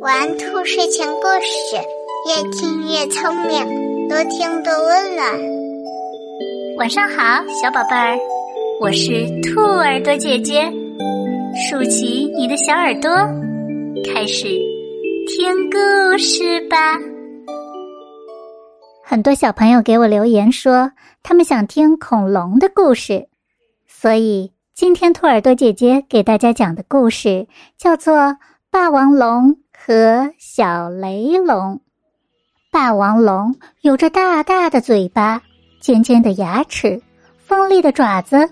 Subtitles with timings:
[0.00, 1.76] 玩兔睡前故事，
[2.28, 5.26] 越听越聪明，多听多温暖。
[6.76, 8.18] 晚上好，小宝贝儿，
[8.82, 10.70] 我是兔耳朵姐姐，
[11.56, 13.10] 竖起你的小耳朵，
[14.12, 14.44] 开始
[15.28, 16.98] 听故事吧。
[19.02, 23.28] 很多小朋友给我留言说，他们想听恐龙的故事，
[23.88, 27.46] 所以今天兔耳朵姐姐给大家讲的故事
[27.78, 28.14] 叫做
[28.74, 29.52] 《霸王龙》。
[29.86, 31.80] 和小雷龙，
[32.72, 35.40] 霸王龙有着大大的嘴巴、
[35.78, 37.00] 尖尖的牙齿、
[37.38, 38.50] 锋利的爪子，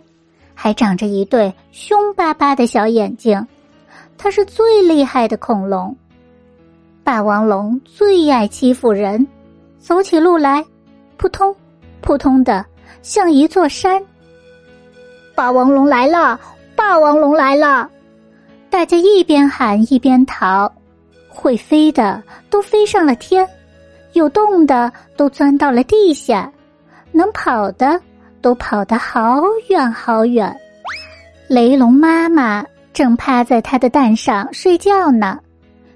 [0.55, 3.45] 还长着一对凶巴巴的小眼睛。
[4.17, 5.97] 它是最厉害的恐龙。
[7.03, 9.27] 霸王龙最爱欺负人，
[9.81, 10.65] 走起路来
[11.17, 11.53] 扑通
[12.01, 12.65] 扑通的，
[13.03, 14.01] 像一座山。
[15.35, 16.39] 霸王龙来了！
[16.77, 17.91] 霸王龙来了！
[18.73, 20.73] 大家一边喊一边逃。
[21.29, 23.47] 会飞的都飞上了天，
[24.15, 26.51] 有洞的都钻到了地下，
[27.11, 28.01] 能跑的
[28.41, 30.57] 都跑得好远好远。
[31.49, 35.39] 雷龙妈妈正趴在它的蛋上睡觉呢，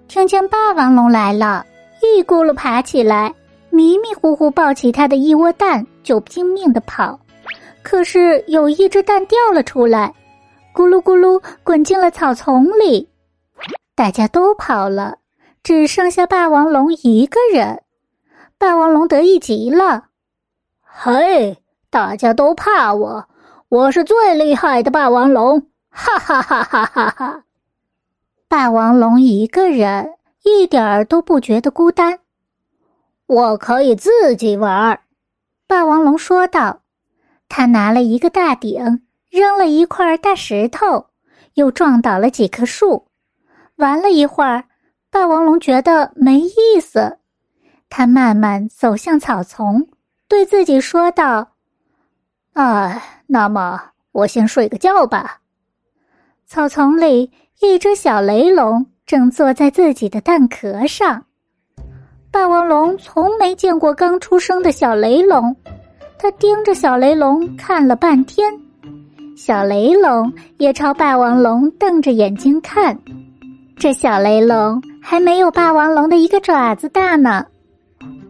[0.06, 1.64] 听见霸王龙来了，
[2.02, 3.32] 一咕噜爬起来，
[3.70, 7.18] 迷迷糊糊抱起它的一窝蛋就拼命的跑。
[7.82, 10.12] 可是有一只蛋掉了出来，
[10.76, 13.08] 咕噜咕噜滚进了草丛里，
[13.94, 15.20] 大家都跑了。
[15.62, 17.82] 只剩下霸王龙一个人，
[18.58, 20.08] 霸王龙得意极了。
[20.82, 23.26] 嘿，大家都怕我，
[23.70, 25.66] 我是最厉害的霸王龙！
[25.88, 27.44] 哈哈哈哈哈哈！
[28.46, 30.10] 霸王龙一个人
[30.44, 32.18] 一点儿都不觉得孤单，
[33.26, 35.00] 我可以自己玩。
[35.66, 36.82] 霸王龙说道。
[37.48, 39.02] 他拿了一个大鼎，
[39.36, 41.06] 扔了一块大石头，
[41.54, 43.06] 又撞倒了几棵树。
[43.76, 44.64] 玩了一会儿。
[45.08, 47.18] 霸王龙觉得没意思，
[47.88, 49.86] 他慢慢走向草丛，
[50.28, 51.52] 对自己说道
[52.52, 53.80] ：“哎，那么
[54.12, 55.38] 我先睡个觉吧。”
[56.44, 57.30] 草丛里，
[57.60, 61.24] 一只小雷龙正坐在自己的蛋壳上。
[62.30, 65.56] 霸王龙从没见过刚出生的小雷龙，
[66.18, 68.52] 他盯着小雷龙看了半天，
[69.36, 72.98] 小雷龙也朝霸王龙瞪着眼睛看。
[73.76, 74.82] 这小雷龙。
[75.08, 77.46] 还没有霸王龙的一个爪子大呢。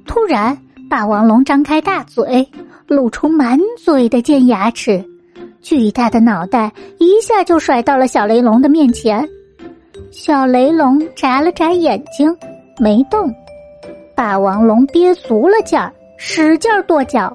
[0.07, 0.55] 突然，
[0.91, 2.47] 霸王龙张开大嘴，
[2.87, 5.03] 露出满嘴的尖牙齿，
[5.63, 9.27] 巨大的脑袋一下就甩到了小雷龙的面前。
[10.11, 12.37] 小雷龙眨了眨眼睛，
[12.79, 13.35] 没动。
[14.15, 17.33] 霸王龙憋足了劲儿，使劲儿跺脚，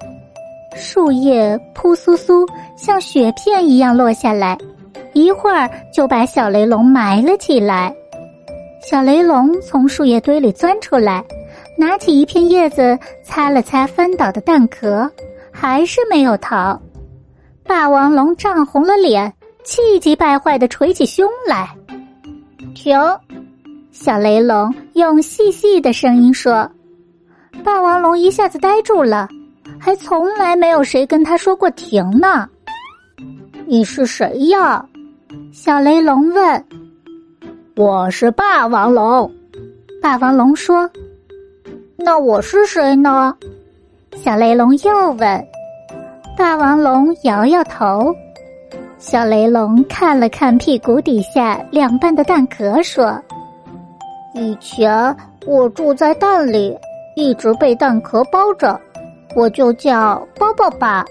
[0.76, 2.48] 树叶扑簌簌，
[2.82, 4.58] 像雪片一样落下来，
[5.14, 7.96] 一会儿就把小雷龙埋了起来。
[8.82, 11.24] 小雷龙从树叶堆里钻出来，
[11.78, 15.08] 拿起一片叶子擦了擦翻倒的蛋壳，
[15.52, 16.82] 还是没有逃。
[17.64, 19.32] 霸王龙涨红了脸，
[19.64, 21.70] 气急败坏的捶起胸来。
[22.74, 22.98] 停！
[23.92, 26.68] 小雷龙用细细的声音说。
[27.64, 29.30] 霸王龙一下子呆住了，
[29.80, 32.50] 还从来没有谁跟他说过停呢。
[33.72, 34.86] 你是谁呀？
[35.54, 36.66] 小雷龙问。
[37.78, 39.32] 我是霸王龙，
[40.02, 40.92] 霸王龙说
[41.96, 43.34] ：“那我是谁呢？”
[44.14, 45.48] 小雷龙又问。
[46.38, 48.14] 霸王龙摇摇头。
[48.98, 53.18] 小雷龙看了看屁股底下两半的蛋壳，说
[54.36, 55.16] ：“以前
[55.48, 56.78] 我住在蛋里，
[57.16, 58.78] 一直被蛋壳包着，
[59.34, 61.06] 我就叫包包吧。”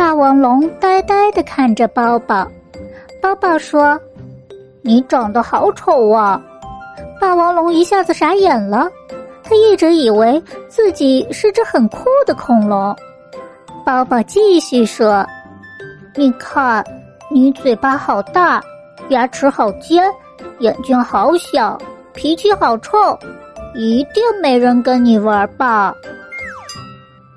[0.00, 2.50] 霸王龙呆呆的看着包包，
[3.20, 4.00] 包包说。
[4.80, 6.42] 你长得好丑啊！
[7.20, 8.88] 霸王龙一下子傻眼了，
[9.42, 12.96] 他一直以为自己是只很酷的恐龙。
[13.84, 15.22] 包包继续说
[16.16, 16.82] ：“你看，
[17.30, 18.58] 你嘴巴好大，
[19.10, 20.02] 牙齿好尖，
[20.60, 21.76] 眼睛好小，
[22.14, 22.96] 脾气好臭，
[23.74, 25.94] 一定没人跟你玩吧？”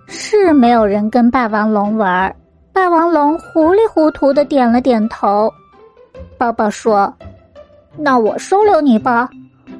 [0.07, 2.33] 是没有人跟霸王龙玩。
[2.73, 5.49] 霸王龙糊里糊涂的点了点头。
[6.37, 7.13] 宝宝说。
[7.95, 9.29] 那我收留你吧，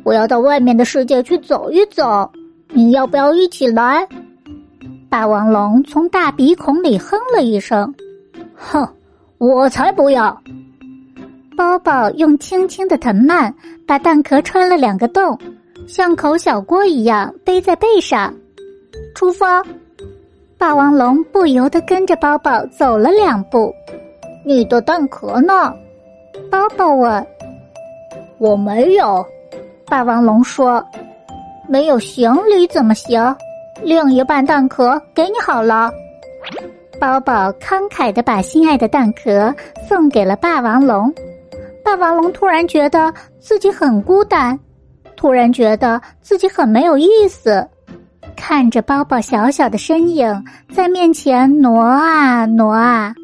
[0.04, 2.32] 我要到外面的世界去走一走，
[2.70, 4.08] 你要不要一起来？
[5.10, 7.92] 霸王龙从大鼻孔里哼了一声，
[8.54, 8.88] 哼，
[9.40, 10.40] 我才不要！
[11.58, 13.52] 包包用轻轻的藤蔓
[13.88, 15.36] 把蛋壳穿了两个洞，
[15.88, 18.32] 像口小锅一样背在背上，
[19.16, 19.64] 出发。
[20.64, 23.76] 霸王龙不由得跟着包包走了两步。
[24.46, 25.74] 你的蛋壳呢？
[26.50, 27.28] 包包问。
[28.38, 29.26] 我没有。
[29.88, 30.82] 霸王龙说
[31.68, 33.36] ：“没有行李怎么行？
[33.82, 35.92] 另一半蛋壳给你好了。”
[36.98, 39.54] 包包慷慨的把心爱的蛋壳
[39.86, 41.14] 送给了霸王龙。
[41.84, 44.58] 霸王龙突然觉得自己很孤单，
[45.18, 47.68] 突然觉得自己很没有意思。
[48.46, 53.16] 看着包包小小的身影在面前挪啊挪啊，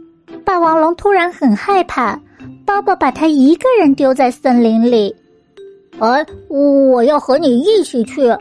[0.45, 2.17] 霸王龙突然很害怕，
[2.65, 5.13] 包包把他一个人丢在森林里。
[5.99, 8.33] 哎，我要和你一起去。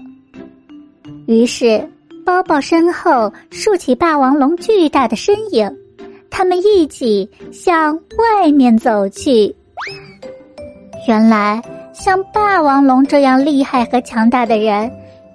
[1.27, 1.85] 于是，
[2.25, 5.69] 包包身后竖起霸王龙巨大的身影，
[6.31, 9.53] 他们一起向外面走去。
[11.09, 11.61] 原来，
[11.93, 14.89] 像霸王龙这样厉害和强大的人，